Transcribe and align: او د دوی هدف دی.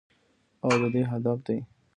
او 0.63 0.71
د 0.81 0.83
دوی 0.93 1.03
هدف 1.11 1.37
دی. 1.47 1.59